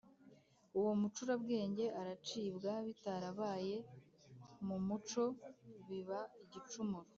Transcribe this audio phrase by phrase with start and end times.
[0.77, 3.75] Uwo mucurabwenge aracibwa bitarabaye
[4.67, 5.23] mu muco
[5.87, 7.07] biba igicumuro